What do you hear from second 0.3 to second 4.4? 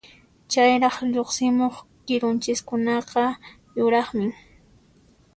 Chayraq lluqsimuq kirunchiskunaqa yuraqmi.